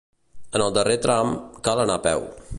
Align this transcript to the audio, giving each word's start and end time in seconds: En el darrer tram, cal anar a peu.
En 0.59 0.63
el 0.67 0.73
darrer 0.77 0.97
tram, 1.05 1.37
cal 1.69 1.85
anar 1.85 1.99
a 2.01 2.07
peu. 2.09 2.27